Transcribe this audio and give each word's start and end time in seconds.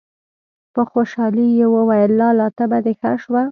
په 0.73 0.81
خوشالي 0.91 1.45
يې 1.57 1.65
وويل: 1.73 2.11
لالا! 2.19 2.47
تبه 2.57 2.77
دې 2.85 2.93
ښه 2.99 3.11
شوه!!! 3.23 3.43